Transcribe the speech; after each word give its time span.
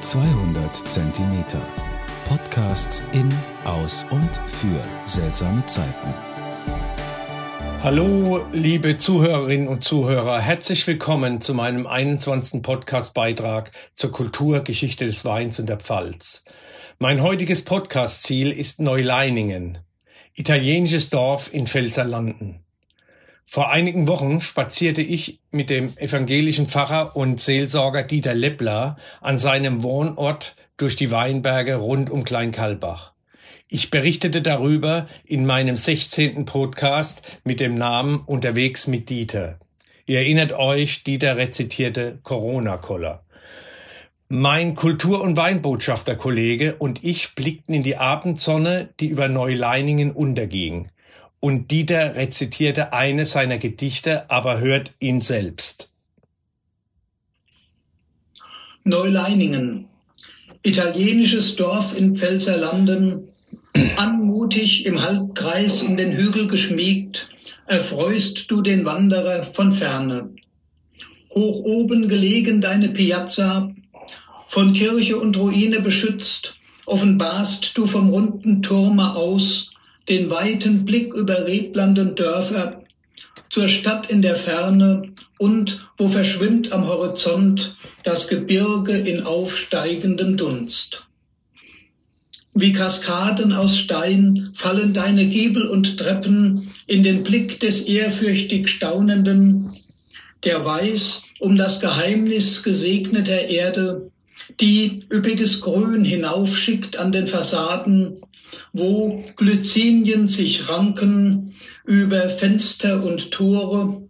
200 0.00 0.76
Zentimeter. 0.76 1.62
Podcasts 2.28 3.02
in, 3.12 3.32
aus 3.64 4.04
und 4.10 4.36
für 4.46 4.84
seltsame 5.06 5.64
Zeiten. 5.64 6.14
Hallo, 7.82 8.44
liebe 8.52 8.98
Zuhörerinnen 8.98 9.68
und 9.68 9.82
Zuhörer. 9.82 10.38
Herzlich 10.38 10.86
willkommen 10.86 11.40
zu 11.40 11.54
meinem 11.54 11.86
21. 11.86 12.62
Podcast-Beitrag 12.62 13.72
zur 13.94 14.12
Kulturgeschichte 14.12 15.06
des 15.06 15.24
Weins 15.24 15.58
und 15.60 15.68
der 15.68 15.78
Pfalz. 15.78 16.44
Mein 16.98 17.22
heutiges 17.22 17.64
Podcast-Ziel 17.64 18.52
ist 18.52 18.80
Neuleiningen, 18.80 19.78
italienisches 20.34 21.08
Dorf 21.08 21.52
in 21.54 21.66
Pfälzerlanden. 21.66 22.65
Vor 23.48 23.70
einigen 23.70 24.08
Wochen 24.08 24.40
spazierte 24.40 25.00
ich 25.00 25.38
mit 25.50 25.70
dem 25.70 25.96
evangelischen 25.96 26.66
Pfarrer 26.66 27.16
und 27.16 27.40
Seelsorger 27.40 28.02
Dieter 28.02 28.34
Leppler 28.34 28.96
an 29.20 29.38
seinem 29.38 29.82
Wohnort 29.82 30.56
durch 30.76 30.96
die 30.96 31.10
Weinberge 31.10 31.76
rund 31.76 32.10
um 32.10 32.24
Kleinkalbach. 32.24 33.12
Ich 33.68 33.90
berichtete 33.90 34.42
darüber 34.42 35.06
in 35.24 35.46
meinem 35.46 35.76
16. 35.76 36.44
Podcast 36.44 37.22
mit 37.44 37.60
dem 37.60 37.76
Namen 37.76 38.20
Unterwegs 38.26 38.88
mit 38.88 39.08
Dieter. 39.08 39.58
Ihr 40.06 40.18
erinnert 40.18 40.52
euch, 40.52 41.04
Dieter 41.04 41.36
rezitierte 41.36 42.18
Corona-Koller. 42.22 43.24
Mein 44.28 44.74
Kultur- 44.74 45.22
und 45.22 45.36
Weinbotschafter-Kollege 45.36 46.76
und 46.76 47.04
ich 47.04 47.34
blickten 47.36 47.74
in 47.74 47.82
die 47.82 47.96
Abendsonne, 47.96 48.90
die 48.98 49.06
über 49.06 49.28
Neuleiningen 49.28 50.10
unterging 50.10 50.88
und 51.40 51.70
Dieter 51.70 52.16
rezitierte 52.16 52.92
eines 52.92 53.32
seiner 53.32 53.58
Gedichte, 53.58 54.30
aber 54.30 54.60
hört 54.60 54.94
ihn 54.98 55.20
selbst. 55.20 55.90
Neuleiningen, 58.84 59.88
italienisches 60.62 61.56
Dorf 61.56 61.98
in 61.98 62.14
Pfälzerlanden, 62.14 63.28
anmutig 63.96 64.86
im 64.86 65.02
Halbkreis 65.02 65.82
in 65.82 65.96
den 65.96 66.16
Hügel 66.16 66.46
geschmiegt, 66.46 67.26
erfreust 67.66 68.50
du 68.50 68.62
den 68.62 68.84
Wanderer 68.84 69.44
von 69.44 69.72
ferne. 69.72 70.30
Hoch 71.34 71.64
oben 71.64 72.08
gelegen 72.08 72.60
deine 72.60 72.88
Piazza, 72.90 73.74
von 74.48 74.72
Kirche 74.72 75.18
und 75.18 75.36
Ruine 75.36 75.80
beschützt, 75.80 76.56
offenbarst 76.86 77.76
du 77.76 77.86
vom 77.86 78.08
runden 78.08 78.62
Turme 78.62 79.14
aus 79.16 79.72
den 80.08 80.30
weiten 80.30 80.84
Blick 80.84 81.14
über 81.14 81.46
Rebland 81.46 81.98
und 81.98 82.18
Dörfer 82.18 82.78
zur 83.50 83.68
Stadt 83.68 84.10
in 84.10 84.22
der 84.22 84.36
Ferne 84.36 85.12
und 85.38 85.88
wo 85.96 86.08
verschwimmt 86.08 86.72
am 86.72 86.86
Horizont 86.86 87.76
das 88.02 88.28
Gebirge 88.28 88.96
in 88.96 89.22
aufsteigendem 89.22 90.36
Dunst. 90.36 91.06
Wie 92.54 92.72
Kaskaden 92.72 93.52
aus 93.52 93.76
Stein 93.76 94.50
fallen 94.54 94.94
deine 94.94 95.26
Giebel 95.26 95.66
und 95.66 95.98
Treppen 95.98 96.70
in 96.86 97.02
den 97.02 97.22
Blick 97.22 97.60
des 97.60 97.82
ehrfürchtig 97.82 98.68
Staunenden, 98.68 99.72
der 100.44 100.64
weiß 100.64 101.22
um 101.38 101.58
das 101.58 101.80
Geheimnis 101.80 102.62
gesegneter 102.62 103.48
Erde, 103.48 104.10
die 104.60 105.00
üppiges 105.12 105.60
Grün 105.60 106.04
hinaufschickt 106.04 106.96
an 106.96 107.12
den 107.12 107.26
Fassaden 107.26 108.20
wo 108.72 109.22
Glycinien 109.36 110.28
sich 110.28 110.68
ranken 110.68 111.54
über 111.84 112.28
Fenster 112.28 113.04
und 113.04 113.30
Tore 113.30 114.02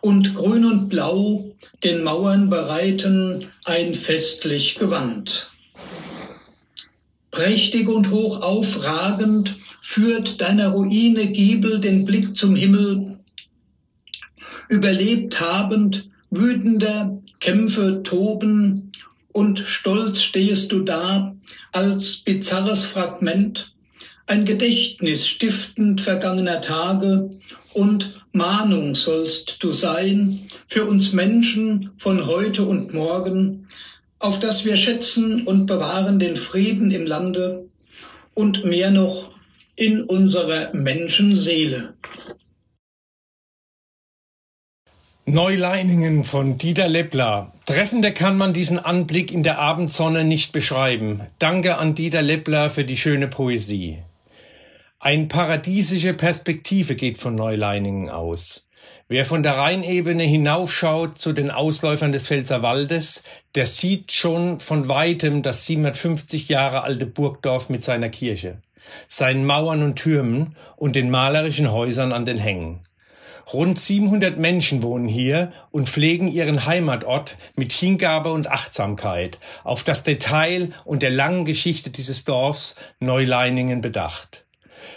und 0.00 0.34
grün 0.34 0.64
und 0.64 0.88
blau 0.88 1.52
den 1.82 2.02
Mauern 2.04 2.48
bereiten 2.48 3.48
ein 3.64 3.94
festlich 3.94 4.76
Gewand. 4.76 5.50
Prächtig 7.30 7.88
und 7.88 8.10
hoch 8.10 8.40
aufragend 8.40 9.56
führt 9.82 10.40
deiner 10.40 10.68
Ruine 10.68 11.32
Giebel 11.32 11.80
den 11.80 12.04
Blick 12.04 12.36
zum 12.36 12.56
Himmel, 12.56 13.18
überlebt 14.68 15.40
habend 15.40 16.08
wütender 16.30 17.20
Kämpfe 17.40 18.02
toben 18.02 18.90
und 19.32 19.58
stolz 19.58 20.22
stehest 20.22 20.72
du 20.72 20.80
da 20.80 21.36
als 21.72 22.18
bizarres 22.18 22.84
Fragment 22.84 23.75
ein 24.26 24.44
Gedächtnis 24.44 25.26
stiftend 25.26 26.00
vergangener 26.00 26.60
Tage 26.60 27.30
und 27.72 28.24
Mahnung 28.32 28.94
sollst 28.94 29.62
du 29.62 29.72
sein 29.72 30.46
für 30.66 30.84
uns 30.84 31.12
Menschen 31.12 31.92
von 31.96 32.26
heute 32.26 32.64
und 32.64 32.92
morgen, 32.92 33.68
auf 34.18 34.40
dass 34.40 34.64
wir 34.64 34.76
schätzen 34.76 35.46
und 35.46 35.66
bewahren 35.66 36.18
den 36.18 36.36
Frieden 36.36 36.90
im 36.90 37.06
Lande 37.06 37.68
und 38.34 38.64
mehr 38.64 38.90
noch 38.90 39.30
in 39.76 40.02
unserer 40.02 40.74
Menschenseele. 40.74 41.94
Neuleiningen 45.28 46.24
von 46.24 46.56
Dieter 46.56 46.88
Leppler. 46.88 47.52
Treffender 47.66 48.12
kann 48.12 48.36
man 48.36 48.52
diesen 48.52 48.78
Anblick 48.78 49.32
in 49.32 49.42
der 49.42 49.58
Abendsonne 49.58 50.24
nicht 50.24 50.52
beschreiben. 50.52 51.20
Danke 51.38 51.78
an 51.78 51.94
Dieter 51.94 52.22
Leppler 52.22 52.70
für 52.70 52.84
die 52.84 52.96
schöne 52.96 53.26
Poesie. 53.26 53.98
Ein 54.98 55.28
paradiesische 55.28 56.14
Perspektive 56.14 56.94
geht 56.94 57.18
von 57.18 57.34
Neuleiningen 57.34 58.08
aus. 58.08 58.66
Wer 59.08 59.26
von 59.26 59.42
der 59.42 59.52
Rheinebene 59.52 60.22
hinaufschaut 60.22 61.18
zu 61.18 61.34
den 61.34 61.50
Ausläufern 61.50 62.12
des 62.12 62.26
Pfälzerwaldes, 62.26 63.22
der 63.54 63.66
sieht 63.66 64.10
schon 64.12 64.58
von 64.58 64.88
weitem 64.88 65.42
das 65.42 65.66
750 65.66 66.48
Jahre 66.48 66.82
alte 66.82 67.04
Burgdorf 67.04 67.68
mit 67.68 67.84
seiner 67.84 68.08
Kirche, 68.08 68.62
seinen 69.06 69.44
Mauern 69.44 69.82
und 69.82 69.96
Türmen 69.96 70.56
und 70.76 70.96
den 70.96 71.10
malerischen 71.10 71.72
Häusern 71.72 72.12
an 72.12 72.24
den 72.24 72.38
Hängen. 72.38 72.80
Rund 73.52 73.78
700 73.78 74.38
Menschen 74.38 74.82
wohnen 74.82 75.08
hier 75.08 75.52
und 75.70 75.90
pflegen 75.90 76.26
ihren 76.26 76.64
Heimatort 76.64 77.36
mit 77.54 77.70
Hingabe 77.70 78.32
und 78.32 78.50
Achtsamkeit 78.50 79.38
auf 79.62 79.84
das 79.84 80.04
Detail 80.04 80.70
und 80.86 81.02
der 81.02 81.10
langen 81.10 81.44
Geschichte 81.44 81.90
dieses 81.90 82.24
Dorfs 82.24 82.76
Neuleiningen 82.98 83.82
bedacht. 83.82 84.45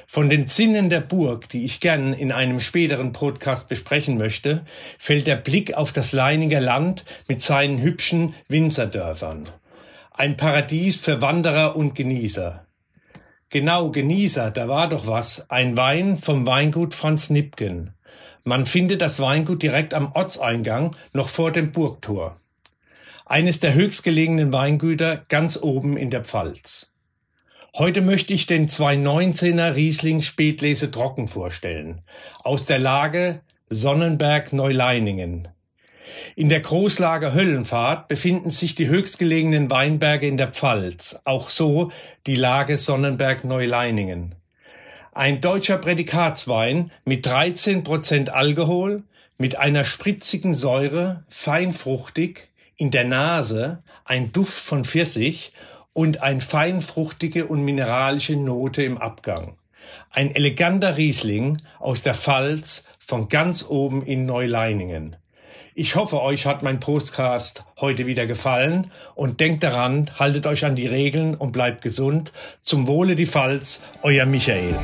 Von 0.08 0.30
den 0.30 0.48
Zinnen 0.48 0.90
der 0.90 1.02
Burg, 1.02 1.50
die 1.50 1.66
ich 1.66 1.80
gern 1.80 2.14
in 2.14 2.32
einem 2.32 2.60
späteren 2.60 3.12
Podcast 3.14 3.70
besprechen 3.70 4.18
möchte, 4.18 4.66
fällt 4.98 5.28
der 5.28 5.36
Blick 5.36 5.74
auf 5.74 5.94
das 5.94 6.12
Leininger 6.12 6.62
Land 6.62 7.06
mit 7.28 7.42
seinen 7.42 7.82
hübschen 7.82 8.34
Winzerdörfern. 8.48 9.50
Ein 10.12 10.36
Paradies 10.36 11.00
für 11.00 11.22
Wanderer 11.22 11.76
und 11.76 11.96
Genießer. 11.96 12.66
Genau, 13.50 13.90
Genießer, 13.90 14.52
da 14.52 14.68
war 14.68 14.90
doch 14.90 15.08
was. 15.08 15.50
Ein 15.50 15.76
Wein 15.78 16.18
vom 16.18 16.46
Weingut 16.46 16.94
Franz 16.94 17.30
Nipken. 17.30 17.94
Man 18.44 18.66
findet 18.66 19.02
das 19.02 19.20
Weingut 19.20 19.64
direkt 19.64 19.94
am 19.94 20.12
Ortseingang, 20.14 20.96
noch 21.14 21.30
vor 21.30 21.52
dem 21.52 21.72
Burgtor. 21.72 22.38
Eines 23.26 23.60
der 23.60 23.74
höchstgelegenen 23.74 24.52
Weingüter 24.52 25.24
ganz 25.30 25.58
oben 25.62 25.98
in 25.98 26.10
der 26.10 26.24
Pfalz. 26.24 26.92
Heute 27.78 28.02
möchte 28.02 28.34
ich 28.34 28.48
den 28.48 28.68
219er 28.68 29.76
Riesling 29.76 30.24
Spätlese 30.24 30.90
Trocken 30.90 31.28
vorstellen. 31.28 32.02
Aus 32.44 32.66
der 32.66 32.80
Lage 32.80 33.42
Sonnenberg 33.68 34.54
Neuleiningen. 34.54 35.48
In 36.36 36.50
der 36.50 36.62
Großlage 36.62 37.36
Höllenfahrt 37.36 38.08
befinden 38.08 38.50
sich 38.50 38.74
die 38.74 38.88
höchstgelegenen 38.88 39.70
Weinberge 39.70 40.28
in 40.28 40.38
der 40.38 40.48
Pfalz, 40.48 41.20
auch 41.26 41.52
so 41.52 41.92
die 42.26 42.36
Lage 42.36 42.76
Sonnenberg 42.76 43.44
Neuleiningen. 43.44 44.34
Ein 45.12 45.40
deutscher 45.40 45.78
Prädikatswein 45.78 46.92
mit 47.06 47.28
13 47.28 47.84
Prozent 47.84 48.32
Alkohol, 48.32 49.04
mit 49.38 49.60
einer 49.60 49.86
spritzigen 49.86 50.56
Säure, 50.56 51.24
feinfruchtig, 51.30 52.50
in 52.78 52.90
der 52.90 53.04
Nase 53.04 53.84
ein 54.06 54.32
Duft 54.32 54.60
von 54.60 54.86
Pfirsich 54.86 55.52
und 56.00 56.24
ein 56.24 56.40
feinfruchtige 56.40 57.48
und 57.48 57.62
mineralische 57.62 58.38
Note 58.38 58.84
im 58.84 58.98
Abgang. 58.98 59.58
Ein 60.12 60.34
eleganter 60.34 60.96
Riesling 60.96 61.58
aus 61.78 62.04
der 62.04 62.14
Pfalz 62.14 62.86
von 63.00 63.28
ganz 63.28 63.66
oben 63.68 64.06
in 64.06 64.26
Neuleiningen. 64.26 65.18
Ich 65.76 65.98
hoffe, 65.98 66.22
euch 66.22 66.46
hat 66.46 66.64
mein 66.64 66.80
Podcast 66.80 67.66
heute 67.82 68.08
wieder 68.08 68.28
gefallen 68.28 68.92
und 69.14 69.42
denkt 69.42 69.62
daran, 69.62 70.10
haltet 70.18 70.48
euch 70.48 70.64
an 70.64 70.76
die 70.76 70.88
Regeln 70.88 71.36
und 71.36 71.52
bleibt 71.52 71.82
gesund. 71.82 72.32
Zum 72.62 72.88
Wohle 72.88 73.18
die 73.18 73.28
Pfalz, 73.28 73.84
euer 74.02 74.26
Michael. 74.26 74.76